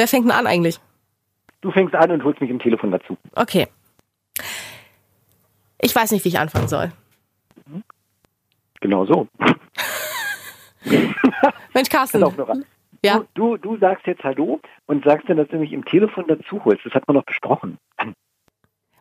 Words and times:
Wer 0.00 0.08
fängt 0.08 0.24
denn 0.24 0.32
an 0.32 0.46
eigentlich? 0.46 0.80
Du 1.60 1.70
fängst 1.70 1.94
an 1.94 2.10
und 2.10 2.24
holst 2.24 2.40
mich 2.40 2.48
im 2.48 2.58
Telefon 2.58 2.90
dazu. 2.90 3.18
Okay. 3.34 3.66
Ich 5.78 5.94
weiß 5.94 6.12
nicht, 6.12 6.24
wie 6.24 6.30
ich 6.30 6.38
anfangen 6.38 6.68
soll. 6.68 6.90
Genau 8.80 9.04
so. 9.04 9.28
Mensch, 11.74 11.90
Carsten. 11.90 12.24
Ja. 13.02 13.18
Du, 13.34 13.58
du, 13.58 13.74
du 13.74 13.76
sagst 13.78 14.06
jetzt 14.06 14.24
Hallo 14.24 14.58
und 14.86 15.04
sagst 15.04 15.28
dann, 15.28 15.36
dass 15.36 15.48
du 15.48 15.58
mich 15.58 15.74
im 15.74 15.84
Telefon 15.84 16.24
dazu 16.28 16.64
holst. 16.64 16.86
Das 16.86 16.94
hat 16.94 17.06
man 17.06 17.16
doch 17.16 17.24
besprochen. 17.24 17.76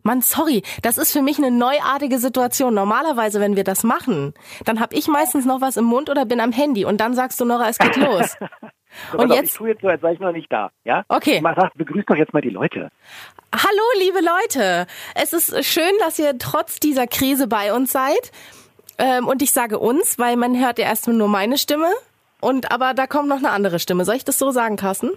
Mann, 0.04 0.20
sorry, 0.22 0.64
das 0.82 0.98
ist 0.98 1.14
für 1.14 1.22
mich 1.22 1.38
eine 1.38 1.50
neuartige 1.50 2.20
Situation. 2.20 2.74
Normalerweise, 2.74 3.40
wenn 3.40 3.56
wir 3.56 3.64
das 3.64 3.86
machen, 3.86 4.34
dann 4.66 4.82
habe 4.82 4.98
ich 4.98 5.08
meistens 5.08 5.46
noch 5.46 5.62
was 5.62 5.78
im 5.78 5.86
Mund 5.86 6.10
oder 6.10 6.26
bin 6.26 6.42
am 6.42 6.52
Handy 6.52 6.84
und 6.84 7.00
dann 7.00 7.14
sagst 7.14 7.40
du, 7.40 7.46
Nora, 7.46 7.70
es 7.70 7.78
geht 7.78 7.96
los. 7.96 8.36
So, 9.12 9.18
Und 9.20 9.32
auf, 9.32 9.38
jetzt- 9.38 9.52
Ich 9.52 9.58
tue 9.58 9.70
jetzt 9.70 9.82
so, 9.82 9.88
als 9.88 10.02
sei 10.02 10.14
ich 10.14 10.20
noch 10.20 10.32
nicht 10.32 10.52
da. 10.52 10.72
Ja? 10.84 11.04
Okay. 11.08 11.42
Mal 11.42 11.56
sag, 11.56 11.74
begrüß 11.76 12.06
doch 12.08 12.16
jetzt 12.16 12.34
mal 12.34 12.42
die 12.42 12.50
Leute. 12.50 12.90
Hallo, 13.54 13.84
liebe 14.00 14.20
Leute. 14.20 14.88
Es 15.16 15.34
ist 15.34 15.66
schön, 15.66 15.92
dass 16.00 16.20
ihr 16.20 16.38
trotz 16.38 16.80
dieser 16.80 17.08
Krise 17.08 17.48
bei 17.48 17.74
uns 17.74 17.92
seid. 17.92 18.32
Ähm, 18.98 19.28
und 19.28 19.42
ich 19.42 19.52
sage 19.52 19.80
uns, 19.80 20.20
weil 20.20 20.36
man 20.36 20.60
hört 20.60 20.78
ja 20.80 20.86
erstmal 20.86 21.16
nur 21.16 21.28
meine 21.30 21.58
Stimme. 21.58 21.88
Und 22.42 22.72
aber 22.72 22.94
da 22.94 23.08
kommt 23.08 23.28
noch 23.30 23.38
eine 23.38 23.50
andere 23.52 23.80
Stimme. 23.80 24.06
Soll 24.06 24.16
ich 24.16 24.26
das 24.26 24.38
so 24.40 24.52
sagen, 24.52 24.76
Carsten? 24.76 25.12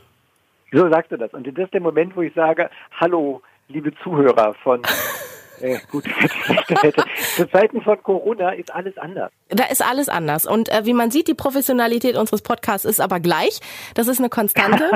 So 0.72 0.88
sagst 0.88 1.12
du 1.12 1.16
das. 1.18 1.32
Und 1.32 1.46
das 1.46 1.64
ist 1.64 1.74
der 1.74 1.80
Moment, 1.80 2.16
wo 2.16 2.22
ich 2.22 2.32
sage, 2.34 2.70
hallo, 2.98 3.42
liebe 3.68 3.92
Zuhörer 4.02 4.54
von 4.62 4.82
äh. 5.62 5.78
Zu 7.36 7.48
Zeiten 7.50 7.80
von 7.82 8.02
Corona 8.02 8.50
ist 8.50 8.72
alles 8.74 8.96
anders. 8.98 9.30
Da 9.48 9.64
ist 9.64 9.82
alles 9.82 10.08
anders. 10.08 10.46
Und 10.46 10.68
äh, 10.68 10.84
wie 10.84 10.92
man 10.92 11.10
sieht, 11.10 11.28
die 11.28 11.34
Professionalität 11.34 12.16
unseres 12.16 12.42
Podcasts 12.42 12.84
ist 12.84 13.00
aber 13.00 13.20
gleich. 13.20 13.60
Das 13.94 14.08
ist 14.08 14.18
eine 14.18 14.28
Konstante. 14.28 14.90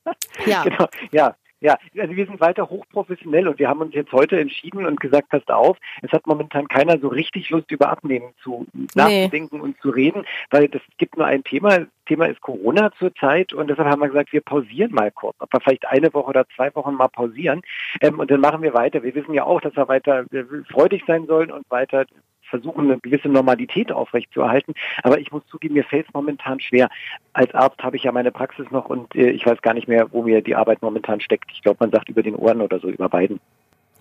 ja. 0.46 0.62
Genau, 0.62 0.86
ja. 1.12 1.36
Ja, 1.60 1.78
also 1.98 2.14
wir 2.14 2.26
sind 2.26 2.40
weiter 2.40 2.68
hochprofessionell 2.68 3.48
und 3.48 3.58
wir 3.58 3.68
haben 3.68 3.80
uns 3.80 3.94
jetzt 3.94 4.12
heute 4.12 4.38
entschieden 4.38 4.84
und 4.84 5.00
gesagt, 5.00 5.30
passt 5.30 5.50
auf, 5.50 5.78
es 6.02 6.12
hat 6.12 6.26
momentan 6.26 6.68
keiner 6.68 6.98
so 6.98 7.08
richtig 7.08 7.48
Lust 7.48 7.70
über 7.70 7.88
Abnehmen 7.88 8.34
zu 8.42 8.66
nachzudenken 8.94 9.60
und 9.62 9.80
zu 9.80 9.88
reden, 9.88 10.26
weil 10.50 10.68
es 10.70 10.82
gibt 10.98 11.16
nur 11.16 11.26
ein 11.26 11.42
Thema, 11.44 11.78
das 11.78 11.88
Thema 12.06 12.26
ist 12.26 12.42
Corona 12.42 12.92
zurzeit 12.98 13.54
und 13.54 13.68
deshalb 13.68 13.88
haben 13.88 14.00
wir 14.00 14.08
gesagt, 14.08 14.32
wir 14.32 14.42
pausieren 14.42 14.92
mal 14.92 15.10
kurz, 15.10 15.34
ob 15.38 15.50
wir 15.52 15.60
vielleicht 15.60 15.86
eine 15.86 16.12
Woche 16.12 16.28
oder 16.28 16.46
zwei 16.54 16.74
Wochen 16.74 16.94
mal 16.94 17.08
pausieren 17.08 17.62
ähm, 18.02 18.18
und 18.18 18.30
dann 18.30 18.40
machen 18.40 18.62
wir 18.62 18.74
weiter. 18.74 19.02
Wir 19.02 19.14
wissen 19.14 19.32
ja 19.32 19.44
auch, 19.44 19.62
dass 19.62 19.74
wir 19.76 19.88
weiter 19.88 20.26
äh, 20.32 20.44
freudig 20.70 21.04
sein 21.06 21.26
sollen 21.26 21.50
und 21.50 21.64
weiter 21.70 22.04
versuchen, 22.46 22.90
eine 22.90 22.98
gewisse 22.98 23.28
Normalität 23.28 23.92
aufrechtzuerhalten. 23.92 24.74
Aber 25.02 25.18
ich 25.18 25.32
muss 25.32 25.46
zugeben, 25.46 25.74
mir 25.74 25.84
fällt 25.84 26.06
es 26.08 26.14
momentan 26.14 26.60
schwer. 26.60 26.88
Als 27.32 27.52
Arzt 27.54 27.82
habe 27.82 27.96
ich 27.96 28.04
ja 28.04 28.12
meine 28.12 28.32
Praxis 28.32 28.70
noch 28.70 28.88
und 28.88 29.14
äh, 29.14 29.30
ich 29.30 29.46
weiß 29.46 29.62
gar 29.62 29.74
nicht 29.74 29.88
mehr, 29.88 30.12
wo 30.12 30.22
mir 30.22 30.42
die 30.42 30.54
Arbeit 30.54 30.82
momentan 30.82 31.20
steckt. 31.20 31.50
Ich 31.52 31.62
glaube, 31.62 31.78
man 31.80 31.90
sagt 31.90 32.08
über 32.08 32.22
den 32.22 32.34
Ohren 32.34 32.60
oder 32.60 32.78
so, 32.78 32.88
über 32.88 33.08
beiden. 33.08 33.40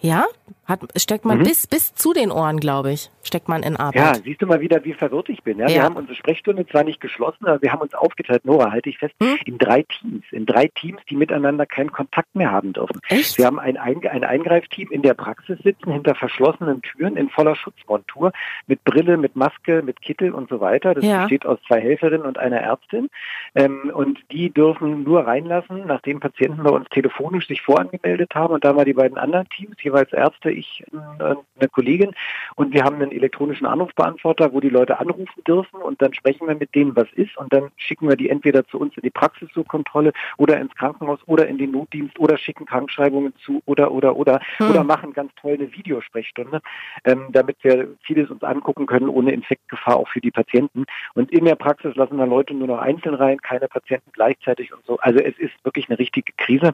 Ja? 0.06 0.26
Hat, 0.66 0.80
steckt 0.96 1.26
man 1.26 1.40
Mhm. 1.40 1.44
bis, 1.44 1.68
bis 1.68 1.94
zu 1.94 2.12
den 2.14 2.32
Ohren, 2.32 2.60
glaube 2.60 2.92
ich, 2.92 3.12
steckt 3.24 3.48
man 3.48 3.62
in 3.62 3.74
Ja, 3.74 3.80
Arbeit. 3.80 4.22
siehst 4.24 4.42
du 4.42 4.48
mal 4.48 4.60
wieder, 4.62 4.84
wie 4.84 4.94
verwirrt 4.94 5.30
ich 5.30 5.44
bin. 5.44 5.60
Ja? 5.60 5.68
Ja. 5.68 5.74
Wir 5.76 5.84
haben 5.84 5.96
unsere 5.96 6.16
Sprechstunde 6.16 6.66
zwar 6.68 6.84
nicht 6.84 7.00
geschlossen, 7.02 7.46
aber 7.46 7.62
wir 7.62 7.72
haben 7.72 7.82
uns 7.82 7.94
aufgeteilt, 7.94 8.46
Nora, 8.46 8.72
halte 8.72 8.90
ich 8.90 8.98
fest, 8.98 9.14
Hm? 9.22 9.38
in 9.46 9.58
drei 9.60 9.84
Teams. 9.84 10.24
In 10.32 10.46
drei 10.48 10.68
Teams, 10.74 11.00
die 11.10 11.16
miteinander 11.16 11.66
keinen 11.68 11.92
Kontakt 11.92 12.34
mehr 12.36 12.52
haben 12.52 12.74
dürfen. 12.74 13.00
Echt? 13.10 13.38
Wir 13.38 13.46
haben 13.46 13.60
ein, 13.60 13.78
ein 13.78 14.24
Eingreifteam 14.24 14.90
in 14.92 15.04
der 15.04 15.14
Praxis 15.14 15.60
sitzen, 15.64 15.92
hinter 15.92 16.16
verschlossenen 16.16 16.82
Türen 16.82 17.16
in 17.16 17.30
voller 17.30 17.56
Schutzmontur, 17.56 18.32
mit 18.66 18.84
Brille, 18.84 19.18
mit 19.18 19.36
Maske, 19.36 19.84
mit 19.84 20.02
Kittel 20.02 20.34
und 20.34 20.50
so 20.50 20.60
weiter. 20.62 20.96
Das 20.96 21.04
Ja. 21.06 21.22
besteht 21.22 21.46
aus 21.46 21.60
zwei 21.68 21.80
Helferinnen 21.80 22.26
und 22.26 22.40
einer 22.40 22.58
Ärztin. 22.62 23.10
Ähm, 23.54 23.92
und 23.94 24.20
die 24.32 24.50
dürfen 24.52 25.04
nur 25.04 25.28
reinlassen, 25.28 25.84
nachdem 25.86 26.20
Patienten 26.20 26.64
bei 26.64 26.72
uns 26.72 26.88
telefonisch 26.90 27.48
sich 27.48 27.62
vorangemeldet 27.62 28.34
haben. 28.34 28.54
Und 28.56 28.66
da 28.66 28.76
waren 28.76 28.86
die 28.86 28.94
beiden 28.94 29.18
anderen 29.20 29.48
Teams, 29.50 29.76
jeweils 29.96 30.14
Ärzte, 30.14 30.52
ich 30.52 30.84
und 30.92 31.22
eine 31.60 31.70
Kollegin. 31.72 32.12
Und 32.56 32.74
wir 32.74 32.84
haben 32.84 32.96
einen 32.96 33.12
elektronischen 33.12 33.66
Anrufbeantworter, 33.66 34.54
wo 34.54 34.60
die 34.60 34.70
Leute 34.70 35.00
anrufen 35.00 35.44
dürfen. 35.48 35.82
Und 35.82 36.02
dann 36.02 36.14
sprechen 36.14 36.48
wir 36.48 36.56
mit 36.56 36.76
denen, 36.76 36.96
was 36.96 37.12
ist. 37.14 37.38
Und 37.38 37.54
dann 37.54 37.72
schicken 37.78 38.10
wir 38.10 38.16
die 38.16 38.30
entweder 38.30 38.66
zu 38.68 38.80
uns 38.80 38.96
in 38.98 39.04
die 39.04 39.10
Praxis 39.10 39.50
zur 39.54 39.66
Kontrolle 39.66 40.12
oder 40.38 40.60
ins 40.60 40.74
Krankenhaus 40.76 41.20
oder 41.26 41.48
in 41.48 41.58
den 41.58 41.72
Notdienst 41.72 42.20
oder 42.20 42.38
schicken 42.38 42.66
Krankschreibungen 42.66 43.34
zu 43.38 43.62
oder, 43.66 43.92
oder, 43.92 44.16
oder. 44.16 44.40
Hm. 44.58 44.70
Oder 44.70 44.84
machen 44.84 45.14
ganz 45.14 45.32
toll 45.42 45.54
eine 45.54 45.72
Videosprechstunde, 45.72 46.62
ähm, 47.06 47.28
damit 47.32 47.58
wir 47.62 47.88
vieles 48.04 48.30
uns 48.30 48.44
angucken 48.44 48.86
können, 48.86 49.10
ohne 49.10 49.32
Infektgefahr 49.32 49.98
auch 49.98 50.10
für 50.10 50.22
die 50.22 50.32
Patienten. 50.32 50.86
Und 51.14 51.32
in 51.32 51.46
der 51.46 51.56
Praxis 51.56 51.96
lassen 51.96 52.18
wir 52.18 52.26
Leute 52.26 52.54
nur 52.54 52.68
noch 52.68 52.80
einzeln 52.80 53.16
rein, 53.16 53.40
keine 53.40 53.68
Patienten 53.68 54.12
gleichzeitig 54.14 54.74
und 54.74 54.86
so. 54.86 54.98
Also 55.00 55.20
es 55.20 55.38
ist 55.38 55.54
wirklich 55.64 55.90
eine 55.90 56.00
richtige 56.00 56.34
Krise. 56.38 56.74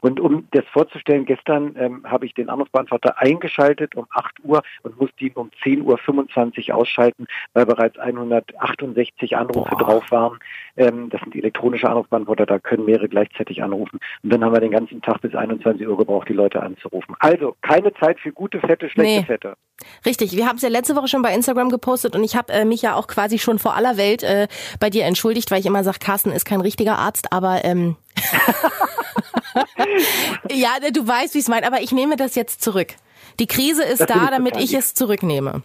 Und 0.00 0.20
um 0.20 0.46
das 0.52 0.64
vorzustellen, 0.72 1.24
gestern 1.24 1.74
ähm, 1.76 2.04
habe 2.04 2.26
ich 2.26 2.34
den 2.34 2.49
Anrufbeantworter 2.50 3.18
eingeschaltet 3.18 3.96
um 3.96 4.06
8 4.10 4.44
Uhr 4.44 4.62
und 4.82 5.00
musste 5.00 5.24
ihn 5.24 5.32
um 5.34 5.50
10.25 5.64 6.70
Uhr 6.70 6.76
ausschalten, 6.76 7.26
weil 7.54 7.66
bereits 7.66 7.98
168 7.98 9.36
Anrufe 9.36 9.70
Boah. 9.70 9.78
drauf 9.78 10.10
waren. 10.10 10.38
Ähm, 10.76 11.10
das 11.10 11.20
sind 11.22 11.34
elektronische 11.34 11.88
Anrufbeantworter, 11.88 12.46
da 12.46 12.58
können 12.58 12.84
mehrere 12.84 13.08
gleichzeitig 13.08 13.62
anrufen. 13.62 13.98
Und 14.22 14.32
dann 14.32 14.44
haben 14.44 14.52
wir 14.52 14.60
den 14.60 14.70
ganzen 14.70 15.02
Tag 15.02 15.20
bis 15.20 15.34
21 15.34 15.86
Uhr 15.86 15.96
gebraucht, 15.96 16.28
die 16.28 16.34
Leute 16.34 16.62
anzurufen. 16.62 17.14
Also 17.18 17.56
keine 17.62 17.92
Zeit 17.94 18.20
für 18.20 18.32
gute 18.32 18.60
Fette, 18.60 18.88
schlechte 18.88 19.20
Nee. 19.20 19.24
Fette. 19.24 19.54
Richtig, 20.04 20.36
wir 20.36 20.46
haben 20.46 20.56
es 20.56 20.62
ja 20.62 20.68
letzte 20.68 20.94
Woche 20.94 21.08
schon 21.08 21.22
bei 21.22 21.34
Instagram 21.34 21.70
gepostet 21.70 22.14
und 22.14 22.22
ich 22.22 22.36
habe 22.36 22.52
äh, 22.52 22.64
mich 22.64 22.82
ja 22.82 22.94
auch 22.94 23.06
quasi 23.06 23.38
schon 23.38 23.58
vor 23.58 23.74
aller 23.76 23.96
Welt 23.96 24.22
äh, 24.22 24.46
bei 24.78 24.90
dir 24.90 25.04
entschuldigt, 25.04 25.50
weil 25.50 25.60
ich 25.60 25.66
immer 25.66 25.84
sage, 25.84 25.98
Carsten 25.98 26.32
ist 26.32 26.44
kein 26.44 26.60
richtiger 26.60 26.98
Arzt, 26.98 27.32
aber 27.32 27.64
ähm, 27.64 27.96
ja, 30.50 30.70
du 30.92 31.06
weißt, 31.06 31.34
wie 31.34 31.38
ich 31.38 31.44
es 31.44 31.48
meine, 31.48 31.66
aber 31.66 31.80
ich 31.82 31.92
nehme 31.92 32.16
das 32.16 32.34
jetzt 32.34 32.62
zurück. 32.62 32.94
Die 33.38 33.46
Krise 33.46 33.82
ist 33.84 34.00
Das 34.00 34.08
da, 34.08 34.30
damit 34.30 34.56
ich 34.56 34.70
lieb. 34.70 34.80
es 34.80 34.94
zurücknehme. 34.94 35.62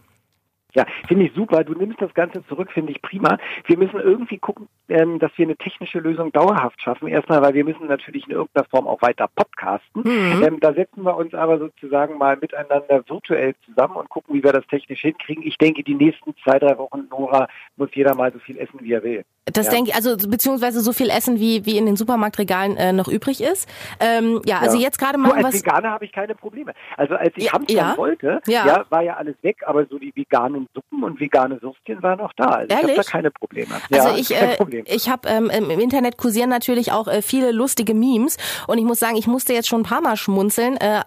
Ja, 0.76 0.86
finde 1.08 1.26
ich 1.26 1.34
super. 1.34 1.64
Du 1.64 1.74
nimmst 1.74 2.02
das 2.02 2.14
Ganze 2.14 2.46
zurück, 2.48 2.70
finde 2.72 2.92
ich 2.92 3.02
prima. 3.02 3.38
Wir 3.66 3.78
müssen 3.78 4.00
irgendwie 4.00 4.38
gucken, 4.38 4.68
ähm, 4.90 5.20
dass 5.20 5.32
wir 5.38 5.46
eine 5.46 5.56
technische 5.56 6.00
Lösung 6.00 6.32
dauerhaft 6.34 6.82
schaffen. 6.82 7.08
Erstmal, 7.08 7.42
weil 7.42 7.54
wir 7.54 7.64
müssen 7.64 7.88
natürlich 7.88 8.26
in 8.26 8.32
irgendeiner 8.34 8.68
Form 8.68 8.86
auch 8.88 9.02
weiter 9.02 9.28
podcasten. 9.34 10.04
Mhm. 10.04 10.44
Ähm, 10.44 10.60
da 10.60 10.74
setzen 10.74 11.04
wir 11.04 11.16
uns 11.16 11.34
aber 11.34 11.58
sozusagen 11.60 12.18
mal 12.18 12.38
miteinander 12.38 13.04
virtuell 13.08 13.56
zusammen 13.66 13.96
und 13.96 14.10
gucken, 14.10 14.36
wie 14.36 14.44
wir 14.44 14.52
das 14.52 14.68
technisch 14.68 15.02
hinkriegen. 15.02 15.44
Ich 15.44 15.58
denke, 15.58 15.82
die 15.84 15.96
nächsten 15.96 16.36
zwei, 16.44 16.60
drei 16.60 16.78
Wochen, 16.78 17.08
Nora, 17.10 17.48
muss 17.78 17.90
jeder 17.94 18.14
mal 18.14 18.32
so 18.34 18.40
viel 18.40 18.58
essen, 18.58 18.80
wie 18.82 18.92
er 18.92 19.04
will. 19.04 19.24
Das 19.46 19.68
Ja. 19.68 19.74
denke 19.74 19.92
ich, 19.92 19.96
also 19.96 20.18
beziehungsweise 20.28 20.82
so 20.82 20.92
viel 20.92 21.10
Essen, 21.10 21.40
wie, 21.40 21.66
wie 21.66 21.78
in 21.78 21.86
den 21.86 21.96
Supermarktregalen 21.96 22.78
äh, 22.78 22.92
noch 22.94 23.08
übrig 23.08 23.42
ist. 23.42 23.70
Ähm, 24.00 24.42
ja, 24.46 24.58
also 24.60 24.76
Ja. 24.78 24.84
jetzt 24.84 24.98
gerade 24.98 25.20
Nur 25.20 25.28
machen 25.30 25.46
als 25.46 25.54
was. 25.56 25.64
Veganer 25.64 25.92
habe 25.92 26.04
ich 26.04 26.12
keine 26.12 26.34
Probleme. 26.36 26.74
Also 26.98 27.14
als 27.16 27.32
ich 27.36 27.46
Ja, 27.46 27.60
ja. 27.70 27.98
wollte, 27.98 28.42
ja. 28.48 28.86
war 28.90 29.04
ja 29.04 29.16
alles 29.18 29.36
weg, 29.44 29.58
aber 29.66 29.86
so 29.86 30.00
die 30.00 30.12
veganen 30.16 30.65
Suppen 30.74 31.04
und 31.04 31.20
vegane 31.20 31.62
Würstchen 31.62 32.02
waren 32.04 32.20
noch 32.20 32.34
da. 32.34 32.46
Also 32.46 32.66
ich 32.68 32.76
habe 32.76 32.88
da 32.88 32.92
Ehrlich? 32.94 33.08
keine 33.08 33.32
Probleme. 33.32 33.76
Also 33.92 34.10
ja, 34.10 34.16
ich, 34.16 34.32
äh, 34.36 34.84
ich 34.86 35.10
habe 35.10 35.28
ähm, 35.30 35.50
im 35.50 35.70
Internet 35.80 36.18
kursieren 36.18 36.50
natürlich 36.50 36.92
auch 36.92 37.08
äh, 37.08 37.22
viele 37.22 37.52
lustige 37.52 37.94
Memes 37.94 38.38
und 38.68 38.78
ich 38.78 38.84
muss 38.84 39.00
sagen, 39.00 39.16
ich 39.16 39.28
musste 39.28 39.54
jetzt 39.54 39.68
schon 39.68 39.82
ein 39.82 39.84
paar 39.86 40.02
Mal 40.02 40.18
schmunzeln. 40.18 40.78
Äh, 40.78 41.02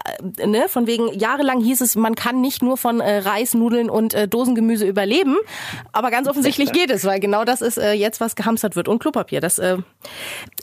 ne? 0.47 0.69
Von 0.69 0.87
wegen 0.87 1.13
jahrelang 1.19 1.61
hieß 1.61 1.81
es, 1.81 1.97
man 1.97 2.15
kann 2.15 2.41
nicht 2.41 2.63
nur 2.63 2.77
von 2.77 3.01
äh, 3.01 3.19
Reis, 3.19 3.55
Nudeln 3.55 3.91
und 3.91 4.15
äh, 4.15 4.29
Dosengemüse 4.29 4.87
überleben, 4.87 5.37
aber 5.93 6.11
ganz 6.11 6.29
offensichtlich 6.29 6.73
geht 6.73 6.91
es, 6.91 7.05
weil 7.05 7.21
genau 7.21 7.45
das 7.45 7.61
ist 7.63 7.79
äh, 7.79 7.93
jetzt 7.93 8.21
was 8.21 8.37
gehamstert 8.37 8.77
wird 8.77 8.89
und 8.89 8.99
Klopapier. 9.01 9.41
Das, 9.41 9.59
äh, 9.59 9.79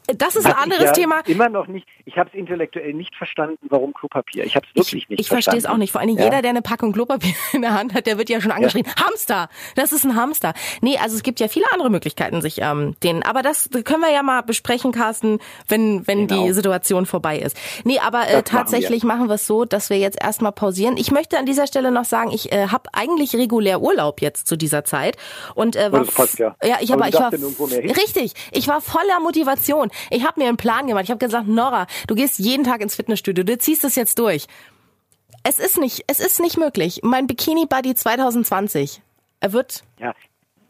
das 0.08 0.36
ist 0.36 0.46
ein 0.46 0.52
Was 0.54 0.62
anderes 0.62 0.82
ich 0.82 0.88
ja 0.88 0.92
Thema. 0.94 1.22
Immer 1.26 1.50
noch 1.50 1.68
nicht. 1.68 1.88
Ich 2.06 2.18
habe 2.18 2.30
es 2.32 2.36
intellektuell 2.38 2.94
nicht 2.94 3.16
verstanden, 3.16 3.58
warum 3.70 3.94
Klopapier. 3.94 4.46
Ich 4.46 4.56
habe 4.56 4.66
es 4.68 4.76
wirklich 4.76 5.04
Ich, 5.04 5.10
nicht 5.10 5.20
ich 5.22 5.28
verstehe 5.30 5.54
es 5.58 5.64
verstanden. 5.64 5.76
auch 5.76 5.78
nicht. 5.80 5.92
Vor 5.92 6.02
allem 6.02 6.18
Ja. 6.18 6.26
jeder, 6.26 6.42
der 6.42 6.52
eine 6.52 6.62
Packung 6.62 6.92
Klopapier 6.94 7.34
in 7.54 7.62
der 7.62 7.74
Hand 7.74 7.94
hat, 7.94 8.06
der 8.06 8.18
wird 8.18 8.30
ja 8.30 8.40
schon 8.42 8.52
angeschrien. 8.76 9.06
Hamster! 9.06 9.50
Das 9.76 9.92
ist 9.92 10.04
ein 10.06 10.16
Hamster. 10.16 10.54
Nee, 10.82 10.98
also 10.98 11.16
es 11.16 11.24
gibt 11.24 11.40
ja 11.40 11.48
viele 11.48 11.66
andere 11.72 11.90
Möglichkeiten, 11.90 12.42
sich 12.42 12.62
ähm, 12.62 12.96
den. 13.04 13.24
Aber 13.24 13.42
das 13.42 13.70
können 13.84 14.02
wir 14.02 14.12
ja 14.12 14.24
mal 14.24 14.42
besprechen, 14.42 14.92
Carsten, 14.92 15.40
wenn, 15.68 16.06
wenn 16.08 16.28
Genau. 16.28 16.46
die 16.46 16.54
Situation 16.54 17.06
vorbei 17.06 17.40
ist. 17.40 17.58
Nee, 17.84 18.00
aber 18.00 18.28
äh, 18.28 18.44
tatsächlich 18.44 19.04
machen 19.04 19.28
wir 19.28 19.36
es 19.36 19.48
so, 19.48 19.66
dass 19.66 19.90
wir 19.90 19.98
jetzt 19.98 20.22
erstmal 20.22 20.52
pausieren. 20.52 20.98
Ich 20.98 21.12
möchte 21.12 21.38
an 21.38 21.46
dieser 21.46 21.68
Stelle 21.68 21.92
noch 21.92 22.06
sagen, 22.06 22.32
ich 22.32 22.52
äh, 22.52 22.68
habe 22.68 22.90
eigentlich 22.94 23.36
regulär 23.36 23.82
Urlaub 23.82 24.22
jetzt 24.22 24.48
zu 24.48 24.56
dieser 24.58 24.84
Zeit. 24.84 25.18
Und 25.54 25.76
äh, 25.76 25.92
war 25.92 26.02
das 26.06 26.14
passt 26.14 26.40
ja. 26.40 26.56
ja, 26.64 26.78
ich, 26.80 26.92
Aber 26.94 27.06
aber 27.06 27.10
ich 27.10 27.20
war 27.20 27.32
richtig. 27.32 28.34
Ich 28.52 28.68
war 28.68 28.82
voller 28.82 29.20
Motivation. 29.22 29.90
Ich 30.10 30.26
habe 30.26 30.40
mir 30.40 30.48
einen 30.48 30.58
Plan 30.58 30.88
gemacht. 30.88 31.04
Ich 31.06 31.12
habe 31.12 31.24
gesagt, 31.24 31.48
Nora, 31.48 31.88
du 32.08 32.16
gehst 32.16 32.40
jeden 32.40 32.64
Tag 32.64 32.82
ins 32.82 32.96
Fitnessstudio. 32.96 33.44
Du 33.44 33.58
ziehst 33.58 33.84
es 33.84 33.96
jetzt 33.96 34.18
durch. 34.20 34.48
Es 35.48 35.60
ist 35.60 35.78
nicht, 35.78 36.04
es 36.08 36.20
ist 36.20 36.40
nicht 36.40 36.58
möglich. 36.58 37.02
Mein 37.04 37.28
Bikini 37.28 37.68
Buddy 37.68 37.94
2020, 37.94 39.02
er 39.42 39.54
wird, 39.54 39.84
Ja, 40.00 40.16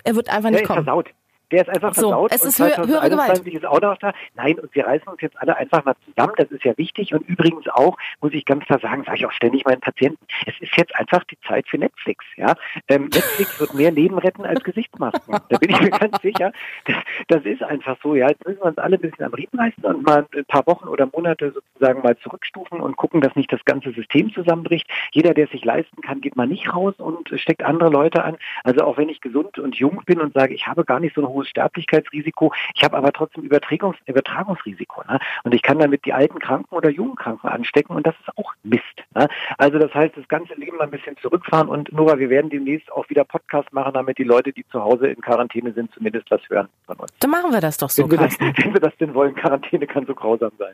er 0.03 0.15
wird 0.15 0.27
einfach 0.29 0.49
nicht 0.49 0.63
ist 0.63 0.67
kommen. 0.67 0.83
versaut. 0.83 1.09
Der 1.51 1.61
ist 1.61 1.69
einfach 1.69 1.93
so, 1.93 2.09
versaut. 2.09 2.31
Es 2.33 2.43
ist 2.43 2.59
und 2.59 2.87
höhere 2.87 3.09
Gewalt. 3.09 3.47
ist 3.47 3.65
auch 3.65 3.81
noch 3.81 3.97
da. 3.97 4.13
Nein, 4.35 4.59
und 4.59 4.73
wir 4.73 4.85
reißen 4.85 5.07
uns 5.07 5.21
jetzt 5.21 5.37
alle 5.39 5.55
einfach 5.55 5.85
mal 5.85 5.95
zusammen. 6.05 6.33
Das 6.37 6.49
ist 6.51 6.63
ja 6.63 6.77
wichtig. 6.77 7.13
Und 7.13 7.27
übrigens 7.27 7.67
auch, 7.67 7.97
muss 8.21 8.33
ich 8.33 8.45
ganz 8.45 8.65
klar 8.65 8.79
sagen, 8.79 9.03
sage 9.03 9.17
ich 9.17 9.25
auch 9.25 9.31
ständig 9.31 9.65
meinen 9.65 9.81
Patienten, 9.81 10.25
es 10.45 10.53
ist 10.59 10.75
jetzt 10.77 10.95
einfach 10.95 11.23
die 11.25 11.37
Zeit 11.47 11.67
für 11.67 11.77
Netflix. 11.77 12.25
Ja, 12.37 12.55
ähm, 12.87 13.03
Netflix 13.03 13.59
wird 13.59 13.73
mehr 13.73 13.91
Leben 13.91 14.17
retten 14.17 14.45
als 14.45 14.63
Gesichtsmasken. 14.63 15.35
Da 15.49 15.57
bin 15.59 15.69
ich 15.69 15.79
mir 15.79 15.91
ganz 15.91 16.21
sicher. 16.21 16.51
Das, 16.85 16.95
das 17.27 17.45
ist 17.45 17.61
einfach 17.61 17.97
so. 18.01 18.15
Ja, 18.15 18.29
jetzt 18.29 18.45
müssen 18.45 18.59
wir 18.59 18.65
uns 18.65 18.77
alle 18.77 18.97
ein 18.97 19.01
bisschen 19.01 19.25
am 19.25 19.33
Riemen 19.33 19.59
reißen 19.59 19.83
und 19.85 20.05
mal 20.05 20.25
ein 20.35 20.45
paar 20.45 20.65
Wochen 20.65 20.87
oder 20.87 21.07
Monate 21.13 21.51
sozusagen 21.51 22.01
mal 22.01 22.17
zurückstufen 22.17 22.81
und 22.81 22.97
gucken, 22.97 23.21
dass 23.21 23.35
nicht 23.35 23.51
das 23.53 23.63
ganze 23.63 23.91
System 23.91 24.33
zusammenbricht. 24.33 24.87
Jeder, 25.11 25.33
der 25.33 25.45
es 25.45 25.51
sich 25.51 25.63
leisten 25.63 26.01
kann, 26.01 26.21
geht 26.21 26.35
mal 26.35 26.47
nicht 26.47 26.73
raus 26.73 26.95
und 26.97 27.29
steckt 27.35 27.63
andere 27.63 27.89
Leute 27.89 28.23
an. 28.23 28.37
Also 28.63 28.85
auch 28.85 28.97
wenn 28.97 29.09
ich 29.09 29.21
gesund 29.21 29.59
und 29.59 29.75
jung 29.75 30.01
bin 30.05 30.19
und 30.19 30.33
sage, 30.33 30.53
ich 30.53 30.67
habe 30.67 30.83
gar 30.83 30.99
nicht 30.99 31.15
so 31.15 31.21
ein 31.21 31.27
hohes 31.35 31.49
Sterblichkeitsrisiko, 31.49 32.53
ich 32.73 32.83
habe 32.83 32.97
aber 32.97 33.11
trotzdem 33.11 33.43
Übertragungs 33.43 33.97
Übertragungsrisiko. 34.05 35.03
Ne? 35.07 35.19
Und 35.43 35.53
ich 35.53 35.61
kann 35.61 35.79
damit 35.79 36.05
die 36.05 36.13
alten 36.13 36.39
Kranken 36.39 36.73
oder 36.73 36.89
jungen 36.89 37.15
Kranken 37.15 37.47
anstecken 37.47 37.95
und 37.95 38.07
das 38.07 38.15
ist 38.19 38.37
auch 38.37 38.53
Mist. 38.63 38.83
Ne? 39.13 39.27
Also 39.57 39.77
das 39.77 39.93
heißt, 39.93 40.15
das 40.15 40.27
ganze 40.27 40.53
Leben 40.55 40.77
mal 40.77 40.85
ein 40.85 40.91
bisschen 40.91 41.17
zurückfahren 41.17 41.67
und 41.67 41.91
Nora, 41.91 42.17
wir 42.17 42.29
werden 42.29 42.49
demnächst 42.49 42.91
auch 42.91 43.09
wieder 43.09 43.23
Podcast 43.23 43.71
machen, 43.73 43.93
damit 43.93 44.17
die 44.17 44.23
Leute, 44.23 44.53
die 44.53 44.65
zu 44.67 44.81
Hause 44.81 45.07
in 45.07 45.21
Quarantäne 45.21 45.73
sind, 45.73 45.93
zumindest 45.93 46.31
was 46.31 46.41
hören 46.49 46.69
von 46.85 46.97
uns. 46.97 47.11
Dann 47.19 47.31
machen 47.31 47.51
wir 47.51 47.61
das 47.61 47.77
doch 47.77 47.89
so, 47.89 48.03
wenn 48.03 48.11
wir 48.11 48.17
das, 48.17 48.39
wenn 48.39 48.73
wir 48.73 48.81
das 48.81 48.95
denn 48.97 49.13
wollen, 49.13 49.35
Quarantäne 49.35 49.87
kann 49.87 50.05
so 50.05 50.15
grausam 50.15 50.51
sein. 50.57 50.73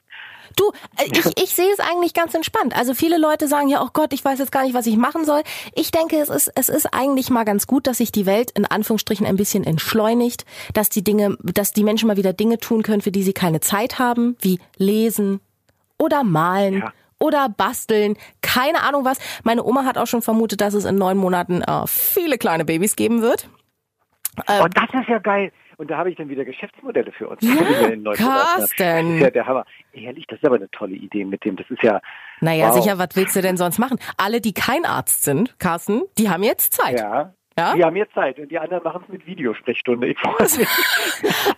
Du, 0.56 0.72
äh, 0.98 1.06
ich, 1.06 1.44
ich 1.44 1.56
sehe 1.56 1.72
es 1.72 1.80
eigentlich 1.80 2.14
ganz 2.14 2.34
entspannt. 2.34 2.76
Also 2.76 2.94
viele 2.94 3.18
Leute 3.18 3.48
sagen 3.48 3.68
ja, 3.70 3.82
oh 3.82 3.90
Gott, 3.94 4.14
ich 4.14 4.24
weiß 4.24 4.40
jetzt 4.40 4.52
gar 4.52 4.64
nicht, 4.64 4.74
was 4.74 4.88
ich 4.88 4.98
machen 4.98 5.26
soll. 5.26 5.42
Ich 5.76 5.92
denke, 5.92 6.18
es 6.18 6.30
ist, 6.30 6.52
es 6.56 6.70
ist 6.70 6.94
eigentlich 6.94 7.30
mal 7.30 7.44
ganz 7.44 7.68
gut, 7.68 7.88
dass 7.88 7.98
sich 7.98 8.12
die 8.12 8.26
Welt 8.26 8.52
in 8.52 8.66
Anführungsstrichen 8.66 9.26
ein 9.26 9.36
bisschen 9.36 9.64
entschleunigt, 9.64 10.46
dass 10.74 10.90
die 10.90 11.04
Dinge, 11.04 11.38
dass 11.42 11.74
die 11.74 11.84
Menschen 11.84 12.08
mal 12.08 12.18
wieder 12.18 12.34
Dinge 12.34 12.58
tun 12.58 12.84
können, 12.84 13.02
für 13.02 13.12
die 13.12 13.24
sie 13.24 13.34
keine 13.34 13.60
Zeit 13.60 14.00
haben, 14.00 14.36
wie 14.42 14.60
lesen 14.78 15.40
oder 15.98 16.24
malen. 16.24 16.80
Ja 16.80 16.94
oder 17.22 17.50
basteln, 17.50 18.18
keine 18.42 18.82
Ahnung 18.82 19.06
was. 19.06 19.20
Meine 19.44 19.64
Oma 19.64 19.86
hat 19.86 20.00
auch 20.00 20.08
schon 20.08 20.24
vermutet, 20.24 20.60
dass 20.60 20.74
es 20.74 20.86
in 20.86 20.96
neun 20.96 21.18
Monaten 21.18 21.62
äh, 21.62 21.86
viele 21.86 22.40
kleine 22.40 22.66
Babys 22.66 22.96
geben 22.96 23.22
wird. 23.22 23.48
Ähm, 24.48 24.64
und 24.64 24.76
das 24.76 24.90
ist 24.92 25.08
ja 25.08 25.20
geil. 25.20 25.52
Und 25.78 25.90
da 25.90 25.98
habe 25.98 26.12
ich 26.12 26.16
dann 26.16 26.30
wieder 26.30 26.46
Geschäftsmodelle 26.46 27.12
für 27.12 27.28
uns. 27.28 27.42
Ja, 27.42 27.56
Carsten. 28.14 28.78
Das 28.78 29.04
ist 29.04 29.20
ja 29.20 29.30
der 29.32 29.46
Hammer. 29.48 29.66
Ehrlich, 29.94 30.26
das 30.28 30.38
ist 30.38 30.46
aber 30.46 30.58
eine 30.58 30.70
tolle 30.70 30.96
Idee 30.96 31.26
mit 31.26 31.44
dem. 31.44 31.56
Das 31.56 31.68
ist 31.70 31.82
ja. 31.82 32.02
Naja, 32.40 32.70
wow. 32.70 32.76
sicher, 32.76 33.00
was 33.00 33.10
willst 33.16 33.36
du 33.36 33.42
denn 33.42 33.58
sonst 33.58 33.80
machen? 33.80 33.98
Alle, 34.18 34.42
die 34.42 34.54
kein 34.54 34.86
Arzt 34.86 35.24
sind, 35.24 35.58
Carsten, 35.60 36.04
die 36.20 36.30
haben 36.30 36.44
jetzt 36.44 36.74
Zeit. 36.74 37.00
Ja. 37.00 37.34
Ja? 37.62 37.76
Die 37.76 37.84
haben 37.84 37.96
jetzt 37.96 38.14
Zeit 38.14 38.40
und 38.40 38.50
die 38.50 38.58
anderen 38.58 38.84
machen 38.84 39.04
es 39.06 39.14
mit 39.14 39.26
Videosprechstunde. 39.26 40.16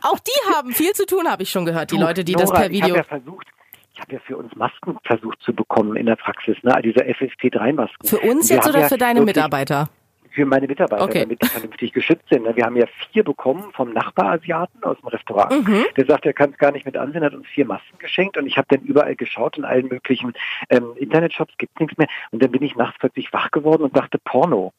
Auch 0.01 0.19
die 0.19 0.53
haben 0.53 0.71
viel 0.71 0.91
zu 0.91 1.05
tun, 1.05 1.29
habe 1.29 1.43
ich 1.43 1.49
schon 1.49 1.65
gehört, 1.65 1.91
die 1.91 1.97
du, 1.97 2.01
Leute, 2.01 2.25
die 2.25 2.33
Nora, 2.33 2.45
das 2.45 2.51
per 2.51 2.69
Video. 2.69 2.87
Ich 2.87 2.91
habe 2.91 2.97
ja 2.97 3.03
versucht, 3.03 3.47
ich 3.93 4.01
habe 4.01 4.13
ja 4.13 4.19
für 4.19 4.37
uns 4.37 4.53
Masken 4.55 4.97
versucht 5.03 5.39
zu 5.41 5.53
bekommen 5.53 5.95
in 5.95 6.05
der 6.05 6.17
Praxis, 6.17 6.57
ne? 6.63 6.77
Diese 6.83 6.99
FFP3-Masken. 6.99 8.07
Für 8.07 8.19
uns 8.19 8.49
jetzt 8.49 8.67
oder 8.67 8.81
ja 8.81 8.87
für 8.89 8.97
deine 8.97 9.21
Mitarbeiter? 9.21 9.89
für 10.33 10.45
meine 10.45 10.67
Mitarbeiter, 10.67 11.03
okay. 11.03 11.21
damit 11.21 11.41
die 11.41 11.47
vernünftig 11.47 11.93
geschützt 11.93 12.27
sind. 12.29 12.43
Ne? 12.43 12.55
Wir 12.55 12.65
haben 12.65 12.75
ja 12.75 12.87
vier 13.11 13.23
bekommen 13.23 13.71
vom 13.73 13.93
Nachbarasiaten 13.93 14.83
aus 14.83 14.97
dem 14.99 15.07
Restaurant. 15.09 15.67
Mhm. 15.67 15.85
Der 15.95 16.05
sagt, 16.05 16.25
er 16.25 16.33
kann 16.33 16.51
es 16.51 16.57
gar 16.57 16.71
nicht 16.71 16.85
mit 16.85 16.97
ansehen, 16.97 17.23
hat 17.23 17.33
uns 17.33 17.47
vier 17.47 17.65
Masken 17.65 17.97
geschenkt 17.99 18.37
und 18.37 18.47
ich 18.47 18.57
habe 18.57 18.67
dann 18.69 18.81
überall 18.81 19.15
geschaut 19.15 19.57
in 19.57 19.65
allen 19.65 19.87
möglichen 19.87 20.33
ähm, 20.69 20.93
Internetshops, 20.95 21.53
gibt 21.57 21.79
nichts 21.79 21.97
mehr. 21.97 22.07
Und 22.31 22.41
dann 22.41 22.51
bin 22.51 22.63
ich 22.63 22.75
nachts 22.75 22.97
plötzlich 22.99 23.31
wach 23.31 23.51
geworden 23.51 23.83
und 23.83 23.95
dachte, 23.95 24.17
Porno. 24.17 24.73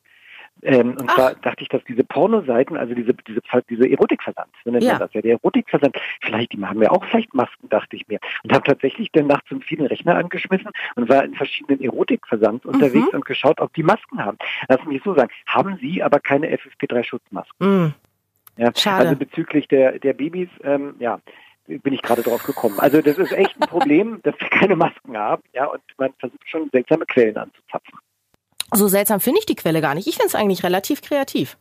Ähm, 0.65 0.93
und 0.93 1.09
Ach. 1.09 1.15
zwar 1.15 1.35
dachte 1.35 1.63
ich, 1.63 1.69
dass 1.69 1.85
diese 1.85 2.05
Pornoseiten, 2.05 2.77
also 2.77 2.95
diese, 2.95 3.13
diese, 3.15 3.41
diese 3.69 3.89
Erotikversand, 3.89 4.49
so 4.65 4.71
nennt 4.71 4.83
ja. 4.83 4.93
man 4.93 5.01
das 5.01 5.13
ja, 5.13 5.21
der 5.21 5.33
Erotikversand, 5.33 5.97
vielleicht, 6.23 6.53
die 6.53 6.65
haben 6.65 6.83
ja 6.83 6.91
auch 6.91 7.05
vielleicht 7.05 7.35
Masken, 7.35 7.69
dachte 7.69 7.97
ich 7.97 8.09
mir. 8.09 8.19
Und 8.43 8.53
habe 8.53 8.65
tatsächlich 8.65 9.13
dann 9.13 9.27
nachts 9.27 9.51
einen 9.51 9.63
vielen 9.63 9.87
Rechner 9.87 10.17
angeschmissen 10.17 10.71
und 10.97 11.09
war 11.09 11.25
in 11.25 11.35
verschiedenen 11.35 11.81
Erotikversands 11.83 12.65
mhm. 12.65 12.71
unterwegs 12.71 13.13
und 13.13 13.25
geschaut, 13.25 13.61
ob 13.61 13.75
die 13.75 13.83
Masken 13.83 14.25
haben. 14.25 14.39
Lass 14.69 14.85
mich 14.87 15.03
so 15.05 15.15
sagen, 15.15 15.31
haben 15.47 15.79
sie 15.81 16.03
aber 16.03 16.19
keine 16.19 16.49
FFP3-Schutzmasken. 16.49 17.55
Mhm. 17.59 17.95
Ja, 18.57 18.71
Schade. 18.75 19.09
Also 19.09 19.19
bezüglich 19.19 19.69
der, 19.69 19.99
der 19.99 20.13
Babys, 20.15 20.49
ähm, 20.63 20.95
ja, 20.99 21.21
bin 21.67 21.93
ich 21.93 22.03
gerade 22.03 22.23
drauf 22.23 22.43
gekommen. 22.43 22.79
Also 22.79 23.01
das 23.01 23.19
ist 23.19 23.33
echt 23.33 23.57
ein 23.61 23.69
Problem, 23.69 24.21
dass 24.23 24.39
wir 24.39 24.49
keine 24.49 24.77
Masken 24.77 25.17
haben, 25.17 25.43
ja, 25.53 25.67
und 25.67 25.83
man 25.99 26.13
versucht 26.19 26.49
schon 26.49 26.69
seltsame 26.71 27.07
Quellen 27.07 27.37
anzuzapfen. 27.37 27.99
So 28.75 28.89
seltsam 28.89 29.21
finde 29.21 29.41
ich 29.41 29.47
die 29.47 29.55
Quelle 29.55 29.81
gar 29.81 29.95
nicht. 29.95 30.07
Ich 30.07 30.17
finde 30.17 30.29
es 30.29 30.35
eigentlich 30.35 30.63
relativ 30.65 31.03
kreativ. 31.03 31.57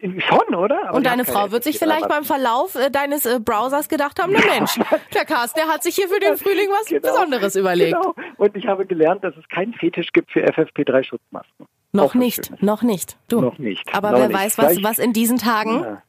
Schon, 0.00 0.54
oder? 0.54 0.88
Aber 0.88 0.96
und 0.96 1.04
deine 1.04 1.26
Frau 1.26 1.50
wird 1.50 1.62
sich 1.62 1.78
vielleicht 1.78 2.08
beim 2.08 2.24
Verlauf 2.24 2.74
äh, 2.74 2.90
deines 2.90 3.26
äh, 3.26 3.38
Browsers 3.38 3.88
gedacht 3.88 4.18
haben, 4.18 4.32
na 4.32 4.40
Mensch, 4.46 4.78
der 5.14 5.26
Carsten, 5.26 5.60
der 5.60 5.68
hat 5.68 5.82
sich 5.82 5.94
hier 5.94 6.08
für 6.08 6.18
den 6.18 6.38
Frühling 6.38 6.68
was 6.70 6.86
genau, 6.86 7.02
Besonderes 7.02 7.54
überlegt. 7.54 7.94
Genau. 7.94 8.14
Und 8.38 8.56
ich 8.56 8.66
habe 8.66 8.86
gelernt, 8.86 9.22
dass 9.24 9.36
es 9.36 9.46
keinen 9.48 9.74
Fetisch 9.74 10.12
gibt 10.12 10.30
für 10.30 10.42
FFP3-Schutzmasken. 10.42 11.66
Noch 11.92 12.14
nicht, 12.14 12.62
noch 12.62 12.82
nicht. 12.82 13.18
Du. 13.28 13.42
Noch 13.42 13.58
nicht. 13.58 13.94
Aber 13.94 14.12
noch 14.12 14.20
wer 14.20 14.28
nicht. 14.28 14.38
weiß, 14.38 14.58
was, 14.58 14.82
was 14.82 14.98
in 14.98 15.12
diesen 15.12 15.36
Tagen 15.36 15.82
ja. 15.82 16.02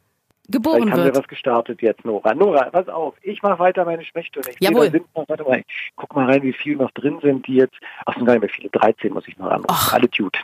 Geboren 0.49 0.83
Vielleicht 0.83 0.97
wird. 0.97 1.05
haben 1.05 1.13
wir 1.13 1.19
was 1.19 1.27
gestartet 1.27 1.81
jetzt, 1.81 2.05
Nora. 2.05 2.33
Nora, 2.33 2.69
pass 2.69 2.87
auf, 2.89 3.15
ich 3.21 3.41
mache 3.41 3.59
weiter 3.59 3.85
meine 3.85 4.03
Sprechstunde. 4.03 4.51
Ich 4.51 4.67
Jawohl. 4.67 4.91
Sind 4.91 5.05
noch, 5.15 5.27
warte 5.27 5.43
mal, 5.43 5.63
guck 5.95 6.15
mal 6.15 6.29
rein, 6.29 6.43
wie 6.43 6.53
viele 6.53 6.77
noch 6.77 6.91
drin 6.91 7.19
sind, 7.21 7.47
die 7.47 7.55
jetzt, 7.55 7.75
ach, 8.05 8.15
sind 8.15 8.25
gar 8.25 8.33
nicht 8.33 8.41
mehr 8.41 8.49
viele, 8.49 8.69
13 8.69 9.13
muss 9.13 9.27
ich 9.27 9.37
noch 9.37 9.49
anrufen. 9.49 9.93
Alle 9.93 10.07
gut. 10.07 10.37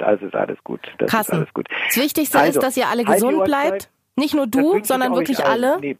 Also 0.00 0.26
ist 0.26 0.34
alles 0.34 0.62
gut. 0.64 0.80
Das 0.98 1.10
Carsten, 1.10 1.32
ist 1.32 1.38
alles 1.38 1.54
gut. 1.54 1.68
Das 1.88 1.96
Wichtigste 1.96 2.38
also, 2.38 2.58
ist, 2.58 2.64
dass 2.64 2.76
ihr 2.76 2.88
alle 2.88 3.04
gesund 3.04 3.44
bleibt. 3.44 3.90
Nicht 4.16 4.34
nur 4.34 4.46
du, 4.46 4.82
sondern 4.84 5.14
wirklich 5.14 5.44
alle. 5.44 5.80
Nee, 5.80 5.96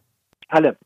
alle. 0.47 0.77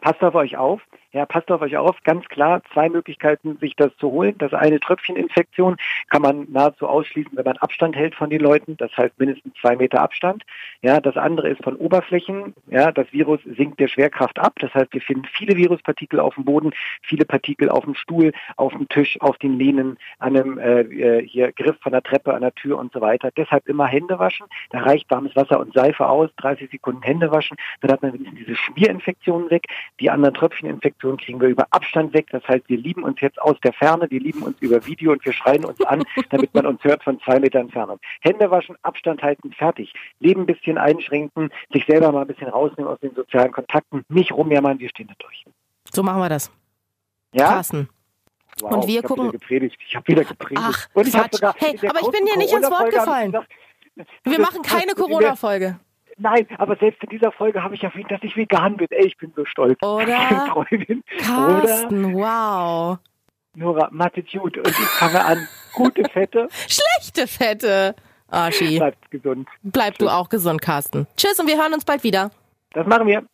Passt 0.00 0.22
auf 0.22 0.34
euch 0.34 0.56
auf. 0.56 0.80
Ja, 1.14 1.26
passt 1.26 1.48
auf 1.52 1.60
euch 1.60 1.76
auf. 1.76 1.96
Ganz 2.02 2.26
klar, 2.26 2.60
zwei 2.72 2.88
Möglichkeiten, 2.88 3.56
sich 3.60 3.76
das 3.76 3.96
zu 3.98 4.10
holen. 4.10 4.34
Das 4.38 4.52
eine 4.52 4.80
Tröpfcheninfektion 4.80 5.76
kann 6.10 6.22
man 6.22 6.48
nahezu 6.50 6.88
ausschließen, 6.88 7.36
wenn 7.36 7.44
man 7.44 7.56
Abstand 7.58 7.94
hält 7.94 8.16
von 8.16 8.30
den 8.30 8.40
Leuten. 8.40 8.76
Das 8.78 8.90
heißt 8.96 9.16
mindestens 9.20 9.54
zwei 9.60 9.76
Meter 9.76 10.00
Abstand. 10.00 10.42
Ja, 10.82 11.00
das 11.00 11.16
andere 11.16 11.50
ist 11.50 11.62
von 11.62 11.76
Oberflächen. 11.76 12.52
Ja, 12.66 12.90
das 12.90 13.12
Virus 13.12 13.38
sinkt 13.44 13.78
der 13.78 13.86
Schwerkraft 13.86 14.40
ab. 14.40 14.54
Das 14.58 14.74
heißt, 14.74 14.92
wir 14.92 15.00
finden 15.00 15.24
viele 15.32 15.56
Viruspartikel 15.56 16.18
auf 16.18 16.34
dem 16.34 16.46
Boden, 16.46 16.72
viele 17.02 17.24
Partikel 17.24 17.68
auf 17.68 17.84
dem 17.84 17.94
Stuhl, 17.94 18.32
auf 18.56 18.72
dem 18.72 18.88
Tisch, 18.88 19.16
auf 19.20 19.38
den 19.38 19.56
Lehnen, 19.56 19.98
an 20.18 20.36
einem 20.36 20.58
äh, 20.58 20.80
äh 20.80 21.24
hier 21.24 21.52
Griff 21.52 21.76
von 21.80 21.92
der 21.92 22.02
Treppe, 22.02 22.34
an 22.34 22.40
der 22.40 22.56
Tür 22.56 22.76
und 22.76 22.92
so 22.92 23.00
weiter. 23.00 23.30
Deshalb 23.36 23.68
immer 23.68 23.86
Hände 23.86 24.18
waschen. 24.18 24.46
Da 24.70 24.80
reicht 24.80 25.08
warmes 25.12 25.36
Wasser 25.36 25.60
und 25.60 25.74
Seife 25.74 26.08
aus. 26.08 26.30
30 26.38 26.72
Sekunden 26.72 27.02
Hände 27.02 27.30
waschen. 27.30 27.56
Dann 27.82 27.92
hat 27.92 28.02
man 28.02 28.14
wenigstens 28.14 28.40
diese 28.40 28.56
Schmierinfektionen 28.56 29.48
weg. 29.52 29.66
Die 30.00 30.10
anderen 30.10 30.34
Tröpfcheninfektionen 30.34 31.03
Kommunikation 31.04 31.16
kriegen 31.18 31.40
wir 31.40 31.48
über 31.48 31.66
Abstand 31.70 32.14
weg. 32.14 32.28
Das 32.30 32.46
heißt, 32.48 32.68
wir 32.68 32.78
lieben 32.78 33.04
uns 33.04 33.20
jetzt 33.20 33.40
aus 33.40 33.56
der 33.62 33.72
Ferne, 33.72 34.10
wir 34.10 34.20
lieben 34.20 34.42
uns 34.42 34.56
über 34.60 34.84
Video 34.86 35.12
und 35.12 35.24
wir 35.24 35.32
schreien 35.32 35.64
uns 35.64 35.80
an, 35.82 36.02
damit 36.30 36.54
man 36.54 36.66
uns 36.66 36.82
hört 36.82 37.02
von 37.04 37.20
zwei 37.20 37.38
Meter 37.38 37.60
Entfernung. 37.60 37.98
Hände 38.20 38.50
waschen, 38.50 38.76
Abstand 38.82 39.22
halten, 39.22 39.52
fertig. 39.52 39.92
Leben 40.20 40.42
ein 40.42 40.46
bisschen 40.46 40.78
einschränken, 40.78 41.50
sich 41.72 41.84
selber 41.86 42.10
mal 42.12 42.22
ein 42.22 42.26
bisschen 42.26 42.48
rausnehmen 42.48 42.90
aus 42.90 43.00
den 43.00 43.14
sozialen 43.14 43.52
Kontakten, 43.52 44.04
nicht 44.08 44.32
rumjammern, 44.32 44.78
wir 44.78 44.88
stehen 44.88 45.08
da 45.08 45.14
durch. 45.18 45.44
So 45.92 46.02
machen 46.02 46.20
wir 46.20 46.28
das. 46.28 46.50
Ja? 47.32 47.48
Carsten. 47.48 47.88
Wow, 48.60 48.72
und 48.72 48.86
wir 48.86 49.00
ich 49.00 49.04
gucken. 49.04 49.32
Gepredigt. 49.32 49.76
Ich 49.86 49.96
habe 49.96 50.06
wieder 50.06 50.24
gepredigt. 50.24 50.62
Ach, 50.64 50.86
und 50.94 51.08
ich 51.08 51.12
sogar 51.12 51.54
hey, 51.58 51.76
aber 51.88 52.00
ich 52.00 52.10
bin 52.10 52.24
dir 52.24 52.38
nicht 52.38 52.52
ins 52.52 52.70
Wort 52.70 52.90
gefallen. 52.90 53.32
Gesagt, 53.32 53.52
wir 54.24 54.40
machen 54.40 54.62
keine 54.62 54.94
Corona-Folge. 54.94 55.78
Nein, 56.18 56.46
aber 56.58 56.76
selbst 56.76 57.02
in 57.02 57.10
dieser 57.10 57.32
Folge 57.32 57.62
habe 57.62 57.74
ich 57.74 57.82
erwähnt, 57.82 58.10
dass 58.10 58.22
ich 58.22 58.36
vegan 58.36 58.76
bin. 58.76 58.86
Ey, 58.90 59.06
ich 59.06 59.16
bin 59.16 59.32
so 59.34 59.44
stolz. 59.44 59.80
Oder? 59.82 60.48
Freundin. 60.52 61.02
Carsten, 61.18 62.14
wow. 62.14 62.98
Nora, 63.54 63.88
Mathe 63.90 64.22
gut. 64.22 64.56
Und 64.58 64.68
ich 64.68 64.74
fange 64.74 65.24
an. 65.24 65.48
Gute 65.72 66.04
Fette. 66.08 66.48
Schlechte 66.68 67.26
Fette. 67.26 67.94
Arschi. 68.28 68.78
Bleibt 68.78 69.10
gesund. 69.10 69.48
Bleib 69.62 69.94
Tschüss. 69.94 69.98
du 69.98 70.08
auch 70.08 70.28
gesund, 70.28 70.60
Carsten. 70.60 71.06
Tschüss 71.16 71.38
und 71.38 71.46
wir 71.46 71.56
hören 71.56 71.72
uns 71.72 71.84
bald 71.84 72.02
wieder. 72.02 72.30
Das 72.72 72.86
machen 72.86 73.06
wir. 73.06 73.24